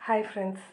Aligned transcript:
Hi 0.00 0.22
friends 0.26 0.66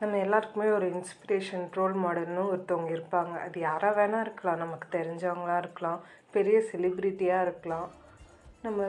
நம்ம 0.00 0.18
எல்லாருக்குமே 0.24 0.66
ஒரு 0.74 0.86
இன்ஸ்பிரேஷன் 0.96 1.64
ரோல் 1.76 1.94
மாடல்னு 2.02 2.42
ஒருத்தவங்க 2.50 2.90
இருப்பாங்க. 2.96 3.32
அது 3.46 3.56
யாராக 3.60 3.96
வேணால் 3.98 4.22
இருக்கலாம். 4.24 4.60
நமக்கு 4.64 4.86
தெரிஞ்சவங்களாக 4.92 5.62
இருக்கலாம். 5.62 5.98
பெரிய 6.36 6.58
செலிப்ரிட்டியாக 6.68 7.44
இருக்கலாம். 7.46 7.88
நம்ம 8.66 8.86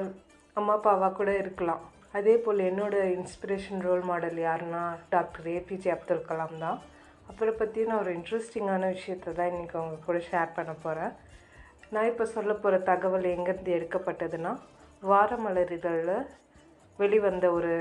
அம்மா 0.57 0.73
அப்பாவாக 0.77 1.17
கூட 1.19 1.31
இருக்கலாம். 1.43 1.81
அதே 2.19 2.35
போல் 2.43 2.61
என்னோடய 2.67 3.15
இன்ஸ்பிரேஷன் 3.15 3.81
ரோல் 3.87 4.05
மாடல் 4.11 4.39
யாருன்னா 4.45 4.83
டாக்டர் 5.15 5.49
ஏபிஜே 5.55 5.91
அப்துல் 5.95 6.27
கலாம் 6.29 6.55
தான். 6.65 6.77
அப்புறம் 7.31 7.59
பற்றி 7.61 7.87
நான் 7.89 8.01
ஒரு 8.03 8.13
இன்ட்ரெஸ்டிங்கான 8.19 8.91
விஷயத்தை 8.97 9.33
தான் 9.39 9.51
இன்றைக்கி 9.53 9.77
அவங்க 9.81 9.99
கூட 10.05 10.21
ஷேர் 10.29 10.55
பண்ண 10.59 10.75
போகிறேன் 10.85 11.13
நான் 11.95 12.11
இப்போ 12.11 12.27
சொல்ல 12.35 12.51
போகிற 12.57 12.83
தகவல் 12.91 13.33
எங்கேருந்து 13.35 13.77
எடுக்கப்பட்டதுன்னா 13.79 14.53
வாரமலர் 15.03 15.75
இதழில் 15.79 16.15
வெளிவந்த 16.99 17.47
ஒரு 17.51 17.73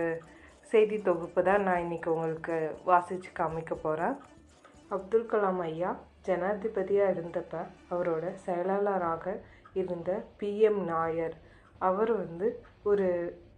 செய்தி 0.73 0.97
தொகுப்பு 1.03 1.41
தான் 1.43 1.63
நான் 1.63 1.83
இன்றைக்கி 1.83 2.09
உங்களுக்கு 2.09 2.57
வாசித்து 2.85 3.31
காமிக்க 3.39 3.75
போகிறேன் 3.75 4.17
அப்துல் 4.91 5.27
கலாம் 5.27 5.61
ஐயா 5.61 5.91
ஜனாதிபதியாக 6.27 7.13
இருந்தப்ப 7.15 7.63
அவரோட 7.91 8.25
செயலாளராக 8.37 9.35
இருந்த 9.75 10.11
பிஎம் 10.41 10.81
நாயர் 10.85 11.37
அவர் 11.79 12.13
வந்து 12.17 12.49
ஒரு 12.83 13.07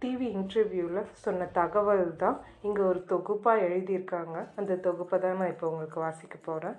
டிவி 0.01 0.27
இன்டர்வியூவில் 0.35 1.11
சொன்ன 1.13 1.47
தகவல் 1.53 2.05
தான் 2.15 2.37
இங்கே 2.61 2.81
ஒரு 2.81 3.01
தொகுப்பாக 3.05 3.65
எழுதியிருக்காங்க. 3.67 4.37
அந்த 4.55 4.79
தொகுப்பை 4.79 5.19
தான் 5.19 5.37
நான் 5.37 5.47
இப்போ 5.47 5.67
உங்களுக்கு 5.67 5.99
வாசிக்க 5.99 6.37
போகிறேன் 6.41 6.77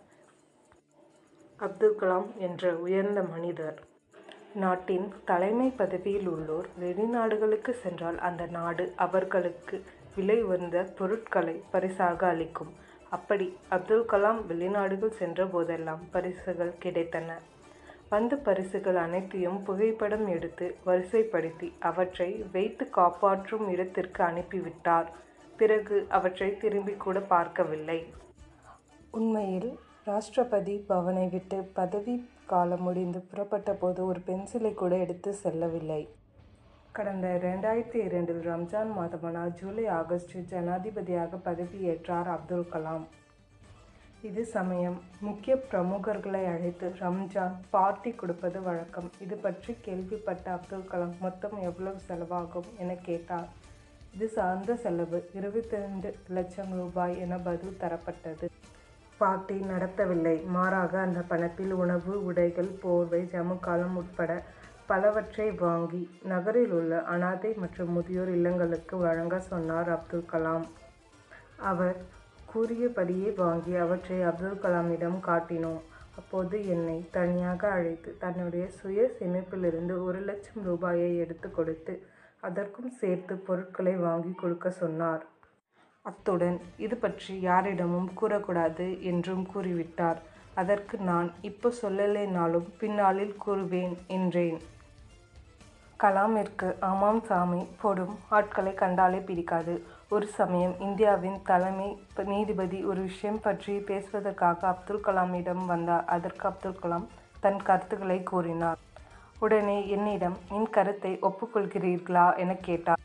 அப்துல் 1.61 1.99
கலாம் 2.01 2.29
என்ற 2.39 2.73
உயர்ந்த 2.77 3.23
மனிதர் 3.35 3.79
நாட்டின் 4.55 5.09
தலைமை 5.25 5.69
பதவியில் 5.77 6.29
உள்ளோர் 6.29 6.69
வெளிநாடுகளுக்கு 6.81 7.73
சென்றால் 7.83 8.19
அந்த 8.21 8.47
நாடு 8.51 8.87
அவர்களுக்கு 8.97 9.77
விலை 10.15 10.43
உயர்ந்த 10.43 10.79
பொருட்களை 10.99 11.63
பரிசாக 11.71 12.27
அளிக்கும். 12.27 12.73
அப்படி 13.11 13.47
அப்துல் 13.69 14.07
கலாம் 14.13 14.41
வெளிநாடுகள் 14.51 15.19
சென்ற 15.21 15.47
போதெல்லாம் 15.47 16.03
பரிசுகள் 16.11 16.73
கிடைத்தன. 16.85 17.31
வந்த 18.09 18.37
பரிசுகள் 18.37 18.97
அனைத்தையும் 18.97 19.63
புகைப்படம் 19.63 20.27
எடுத்து 20.27 20.67
வரிசைப்படுத்தி 20.87 21.69
அவற்றை 21.79 22.31
வைத்து 22.53 22.91
காப்பாற்றும் 22.91 23.69
இடத்திற்கு 23.69 24.23
அனுப்பிவிட்டார். 24.25 25.09
பிறகு 25.57 26.07
அவற்றை 26.09 26.57
திரும்பி 26.57 26.95
கூட 26.95 27.21
பார்க்கவில்லை. 27.35 27.99
உண்மையில் 29.11 29.71
ராஷ்டிரபதி 30.07 30.75
பவனை 30.89 31.31
விட்டு 31.31 31.59
பதவி 31.79 32.15
காலம் 32.47 32.83
முடிந்து 32.83 33.21
புறப்பட்ட 33.21 33.73
போது 33.73 34.07
ஒரு 34.07 34.21
பென்சிலை 34.27 34.75
கூட 34.75 34.97
எடுத்து 34.97 35.33
செல்லவில்லை. 35.35 36.03
கடந்த 36.97 37.27
ரெண்டாயிரத்தி 37.45 37.99
இரண்டில் 38.07 38.41
ரம்ஜான் 38.49 38.91
மாதமான 38.97 39.45
ஜூலை 39.59 39.85
ஆகஸ்ட் 39.99 40.35
ஜனாதிபதியாக 40.51 41.39
பதவியேற்றார் 41.47 42.29
அப்துல் 42.35 42.67
கலாம். 42.73 43.05
இது 44.29 44.43
சமயம் 44.57 44.99
முக்கிய 45.27 45.55
பிரமுகர்களை 45.71 46.43
அழைத்து 46.51 46.89
ரம்ஜான் 47.01 47.57
பார்ட்டி 47.75 48.11
கொடுப்பது 48.21 48.61
வழக்கம். 48.69 49.09
இது 49.25 49.37
பற்றி 49.47 49.75
கேள்விப்பட்ட 49.87 50.47
அப்துல் 50.57 50.87
கலாம் 50.93 51.17
மொத்தம் 51.25 51.57
எவ்வளவு 51.69 51.99
செலவாகும்? 52.09 52.69
என 52.83 52.99
கேட்டார். 53.09 53.49
இது 54.15 54.29
சார்ந்த 54.37 54.77
செலவு 54.85 55.21
இருபத்தி 55.41 55.77
ரெண்டு 55.85 56.11
லட்சம் 56.39 56.73
ரூபாய் 56.81 57.15
என 57.27 57.39
பதில் 57.49 57.81
தரப்பட்டது. 57.85 58.49
பார்ட்டி 59.21 59.57
நடத்தவில்லை. 59.75 60.37
மாறாக 60.57 60.95
அந்த 61.07 61.23
பணத்தில் 61.33 61.73
உணவு 61.85 62.15
உடைகள் 62.31 62.73
போர்வை 62.83 63.23
ஜமுக்காலம் 63.35 63.97
உட்பட 64.03 64.43
பலவற்றை 64.93 65.47
வாங்கி 65.65 66.01
நகரில் 66.33 66.73
உள்ள 66.79 66.95
அனாதை 67.13 67.51
மற்றும் 67.63 67.93
முதியோர் 67.97 68.31
இல்லங்களுக்கு 68.39 68.95
வழங்க 69.05 69.35
சொன்னார் 69.51 69.89
அப்துல் 69.95 70.31
கலாம். 70.33 70.67
அவர் 71.71 71.99
கூறியபடியே 72.51 73.31
வாங்கி 73.45 73.75
அவற்றை 73.85 74.19
அப்துல் 74.31 74.59
கலாமிடம் 74.65 75.19
காட்டினோம். 75.29 75.83
அப்போது 76.21 76.57
என்னை 76.75 76.97
தனியாக 77.15 77.63
அழைத்து 77.77 78.11
தன்னுடைய 78.25 78.65
சுய 78.79 79.07
சேமிப்பிலிருந்து 79.19 79.95
ஒரு 80.07 80.21
லட்சம் 80.29 80.63
ரூபாயை 80.69 81.09
எடுத்து 81.25 81.51
கொடுத்து 81.59 81.95
அதற்கும் 82.49 82.91
சேர்த்து 83.01 83.35
பொருட்களை 83.47 83.95
வாங்கி 84.07 84.33
கொடுக்க 84.43 84.71
சொன்னார். 84.83 85.23
அத்துடன் 86.05 86.59
இது 86.85 86.99
பற்றி 87.05 87.35
யாரிடமும் 87.49 88.11
கூறக்கூடாது 88.21 88.87
என்றும் 89.13 89.45
கூறிவிட்டார். 89.55 90.21
அதற்கு 90.63 90.97
நான் 91.11 91.31
இப்போ 91.51 91.69
சொல்லலைனாலும் 91.83 92.69
பின்னாளில் 92.81 93.35
கூறுவேன் 93.47 93.97
என்றேன். 94.19 94.61
கலாமிற்கு 96.03 96.69
ஆமாம் 96.81 97.23
சாமி. 97.23 97.67
போடும். 97.81 98.19
ஆட்களை 98.29 98.75
கண்டாலே 98.75 99.19
பிடிக்காது. 99.19 99.75
ஒரு 100.09 100.27
சமயம் 100.27 100.75
இந்தியாவின் 100.81 101.39
தலைமை 101.43 101.89
நீதிபதி 102.25 102.85
ஒரு 102.85 103.01
விஷயம் 103.01 103.41
பற்றி 103.41 103.75
பேசுவதற்காக 103.79 104.67
அப்துல் 104.67 105.05
கலாமிடம் 105.05 105.67
வந்தார். 105.67 106.05
அதற்கு 106.05 106.49
அப்துல் 106.49 106.81
கலாம் 106.83 107.07
தன் 107.41 107.63
கருத்துக்களை 107.63 108.23
கூறினார். 108.23 108.81
உடனே 109.39 109.89
என்னிடம் 109.89 110.37
என் 110.51 110.71
கருத்தை 110.71 111.19
ஒப்புக்கொள்கிறீர்களா? 111.23 112.27
என 112.37 112.55
கேட்டார். 112.55 113.01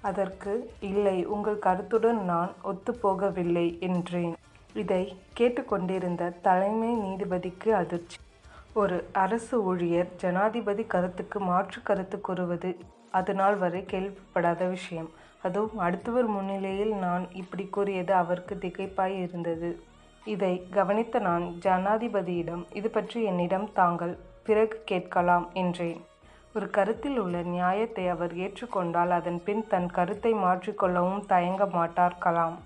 அதற்கு 0.00 0.52
இல்லை. 0.80 1.26
உங்கள் 1.26 1.58
கருத்துடன் 1.58 2.24
நான் 2.24 2.52
ஒத்துப்போகவில்லை 2.64 3.78
என்றேன். 3.78 4.34
இதை 4.74 5.02
கேட்டுக்கொண்டிருந்த 5.32 6.32
தலைமை 6.42 6.90
நீதிபதிக்கு 6.98 7.68
அதிர்ச்சி. 7.72 8.16
ஒரு 8.80 8.96
அரசு 9.22 9.56
ஊழியர் 9.70 10.08
ஜனாதிபதி 10.22 10.84
கருத்துக்கு 10.94 11.38
மாற்று 11.40 11.78
கருத்து 11.82 12.16
கூறுவது 12.20 12.70
அது 13.18 13.32
நாள் 13.34 13.56
வரை 13.62 13.80
கேள்விப்படாத 13.92 14.62
விஷயம். 14.74 15.08
அதுவும் 15.42 15.78
அடுத்தவர் 15.86 16.28
முன்னிலையில் 16.34 16.92
நான் 17.04 17.24
இப்படி 17.42 17.64
கூறியது 17.76 18.12
அவருக்கு 18.22 18.54
திகைப்பாய் 18.64 19.16
இருந்தது. 19.24 19.70
இதை 20.26 20.52
கவனித்த 20.76 21.18
நான் 21.28 21.46
ஜனாதிபதியிடம் 21.66 22.64
இது 22.80 22.90
பற்றி 22.90 23.20
என்னிடம் 23.30 23.66
தாங்கள் 23.72 24.14
பிறகு 24.48 24.78
கேட்கலாம் 24.90 25.46
என்றேன். 25.62 26.00
ஒரு 26.54 26.68
கருத்தில் 26.76 27.18
உள்ள 27.24 27.36
நியாயத்தை 27.54 28.06
அவர் 28.14 28.34
ஏற்றுக்கொண்டால் 28.44 29.12
அதன் 29.20 29.42
பின் 29.46 29.66
தன் 29.72 29.90
கருத்தை 29.98 30.34
மாற்றிக்கொள்ளவும் 30.44 31.26
தயங்க 31.32 31.64
மாட்டார்கலாம் 31.78 32.56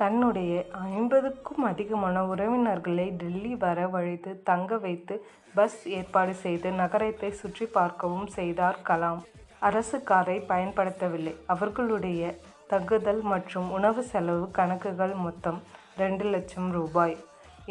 தன்னுடைய 0.00 0.52
ஐம்பதுக்கும் 0.92 1.64
அதிகமான 1.70 2.22
உறவினர்களை 2.32 3.06
டெல்லி 3.20 3.52
வரவழைத்து 3.64 4.30
தங்க 4.48 4.78
வைத்து 4.84 5.14
பஸ் 5.54 5.80
ஏற்பாடு 5.98 6.34
செய்து 6.44 6.68
நகரத்தை 6.80 7.30
சுற்றி 7.40 7.66
பார்க்கவும் 7.76 8.28
செய்தார் 8.38 8.78
கலாம். 8.88 9.20
அரசு 9.68 9.98
காரை 10.10 10.38
பயன்படுத்தவில்லை. 10.48 11.34
அவர்களுடைய 11.46 12.32
தங்குதல் 12.72 13.22
மற்றும் 13.32 13.68
உணவு 13.70 14.02
செலவு 14.12 14.44
கணக்குகள் 14.58 15.14
மொத்தம் 15.26 15.60
ரெண்டு 16.02 16.24
லட்சம் 16.34 16.70
ரூபாய் 16.78 17.16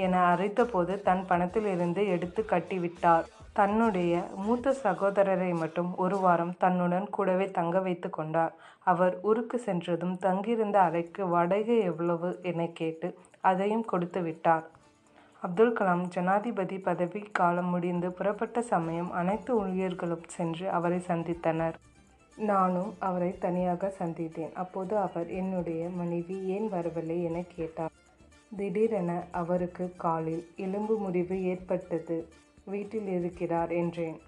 என 0.06 0.16
அறித்தபோது 0.34 0.96
தன் 1.08 1.24
பணத்திலிருந்து 1.30 2.02
எடுத்து 2.16 2.42
கட்டிவிட்டார். 2.54 3.26
தன்னுடைய 3.54 4.24
மூத்த 4.36 4.76
சகோதரரை 4.84 5.50
மட்டும் 5.54 5.96
ஒரு 5.96 6.18
வாரம் 6.20 6.54
தன்னுடன் 6.58 7.10
கூடவே 7.10 7.52
தங்க 7.52 7.80
வைத்து 7.80 8.10
கொண்டார். 8.10 8.54
அவர் 8.84 9.20
ஊருக்கு 9.22 9.60
சென்றதும் 9.60 10.18
தங்கியிருந்த 10.18 10.80
அறைக்கு 10.80 11.28
வாடகை 11.28 11.80
எவ்வளவு 11.80 12.40
என 12.42 12.68
கேட்டு 12.74 13.18
அதையும் 13.42 13.86
கொடுத்து 13.86 14.22
விட்டார். 14.22 14.66
அப்துல் 15.42 15.74
கலாம் 15.74 16.06
ஜனாதிபதி 16.08 16.80
பதவி 16.80 17.22
காலம் 17.32 17.70
முடிந்து 17.70 18.12
புறப்பட்ட 18.12 18.62
சமயம் 18.62 19.12
அனைத்து 19.12 19.66
ஊழியர்களும் 19.66 20.26
சென்று 20.28 20.70
அவரை 20.70 21.00
சந்தித்தனர். 21.08 21.74
நானும் 22.38 22.92
அவரை 23.00 23.38
தனியாக 23.38 23.94
சந்தித்தேன். 24.00 24.54
அப்போது 24.54 24.98
அவர் 24.98 25.30
என்னுடைய 25.30 25.90
மனைவி 25.90 26.38
ஏன் 26.48 26.70
வரவில்லை 26.70 27.24
என 27.24 27.44
கேட்டார். 27.56 27.92
திடீரென 28.58 29.12
அவருக்கு 29.32 29.94
காலில் 29.98 30.44
எலும்பு 30.56 30.98
முறிவு 30.98 31.44
ஏற்பட்டது. 31.44 32.18
வீட்டில் 32.66 33.08
இருக்கிறார் 33.08 33.72
என்றேன். 33.72 34.20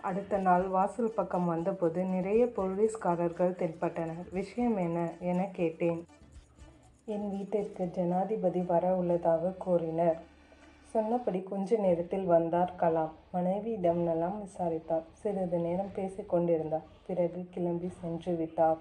அடுத்த 0.00 0.38
நாள் 0.38 0.62
வாசல் 0.62 1.12
பக்கம் 1.14 1.46
வந்தபோது 1.46 2.04
நிறைய 2.04 2.46
போலீஸ்காரர்கள் 2.46 3.52
தென்பட்டனர். 3.52 4.24
விஷயம் 4.30 4.76
என்ன 4.76 5.12
என 5.20 5.48
கேட்டேன். 5.52 6.06
என் 7.04 7.30
வீட்டிற்கு 7.30 7.84
ஜனாதிபதி 7.84 8.60
வர 8.60 8.96
உள்ளதாக 8.96 9.50
கூறினர். 9.50 10.18
சொன்னபடி 10.82 11.42
கொஞ்ச 11.42 11.76
நேரத்தில் 11.76 12.24
வந்தார் 12.24 12.74
கலாம். 12.80 13.10
மனைவியிடம் 13.32 13.98
நலம் 13.98 14.40
விசாரித்தார். 14.40 15.02
சிறிது 15.12 15.58
நேரம் 15.58 15.92
பேசிக் 15.94 16.28
கொண்டிருந்தார். 16.28 16.82
பிறகு 17.06 17.46
கிளம்பி 17.50 17.88
சென்று 17.88 18.34
விட்டார். 18.34 18.76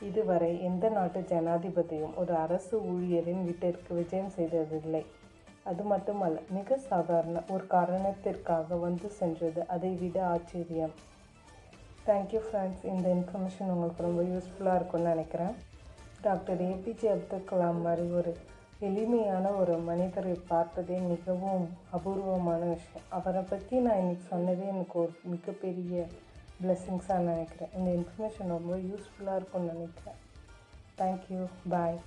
இதுவரை 0.00 0.62
எந்த 0.62 0.88
நாட்டு 0.88 1.20
ஜனாதிபதியும் 1.20 2.14
ஒரு 2.16 2.34
அரசு 2.34 2.80
ஊழியரின் 2.80 3.44
வீட்டிற்கு 3.44 3.94
விஜயம் 3.94 4.28
செய்ததில்லை. 4.28 5.04
அது 5.70 5.82
மட்டுமல்ல 5.92 6.40
மிக 6.56 6.76
சாதாரண 6.90 7.42
ஒரு 7.54 7.64
காரணத்திற்காக 7.74 8.76
வந்து 8.86 9.08
சென்றது. 9.18 9.60
அதை 9.74 9.90
விட 10.02 10.18
ஆச்சரியம். 10.34 10.94
தேங்க்யூ 12.08 12.40
ஃப்ரெண்ட்ஸ் 12.46 12.84
இந்த 12.92 13.06
இன்ஃபர்மேஷன் 13.14 13.72
உங்களுக்கு 13.74 14.06
ரொம்ப 14.08 14.22
யூஸ்ஃபுல்லாக 14.32 14.78
இருக்கும்னு 14.80 15.12
நினைக்கிறேன். 15.14 15.54
டாக்டர் 16.26 16.60
ஏபிஜே 16.68 17.08
அப்துல் 17.14 17.48
கலாம் 17.50 17.80
மாதிரி 17.86 18.04
ஒரு 18.20 18.32
எளிமையான 18.88 19.50
ஒரு 19.60 19.74
மனிதரை 19.88 20.32
பார்ப்பதே 20.48 20.96
மிகவும் 21.12 21.64
அபூர்வமான 21.96 22.62
விஷயம். 22.74 23.06
அவரை 23.18 23.42
பற்றி 23.42 23.76
நான் 23.86 24.00
இன்றைக்கி 24.02 24.26
சொன்னதே 24.32 24.66
எனக்கு 24.74 24.96
ஒரு 25.04 25.14
மிகப்பெரிய 25.34 26.04
பிளெஸ்ஸிங்ஸாக 26.60 27.26
நினைக்கிறேன். 27.30 27.72
இந்த 27.78 27.88
இன்ஃபர்மேஷன் 27.98 28.54
ரொம்ப 28.56 28.74
யூஸ்ஃபுல்லாக 28.90 29.40
இருக்கும்னு 29.40 29.72
நினைக்கிறேன். 29.74 30.20
Thank you 31.00 31.40
bye 31.72 31.98